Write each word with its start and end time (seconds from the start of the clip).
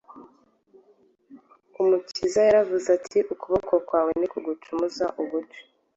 Umukiza 1.81 2.39
yaravuze 2.47 2.87
ati: 2.97 3.19
“ukuboko 3.33 3.73
kwawe 3.87 4.11
nikugucumuza 4.19 5.05
uguce. 5.21 5.59